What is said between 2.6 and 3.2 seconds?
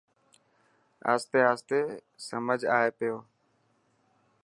آئي پيو.